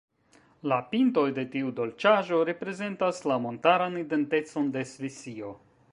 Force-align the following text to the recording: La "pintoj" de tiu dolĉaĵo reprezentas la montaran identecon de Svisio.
La 0.71 0.79
"pintoj" 0.93 1.25
de 1.35 1.43
tiu 1.55 1.69
dolĉaĵo 1.81 2.41
reprezentas 2.51 3.23
la 3.33 3.37
montaran 3.47 4.03
identecon 4.05 4.73
de 4.79 4.87
Svisio. 4.95 5.55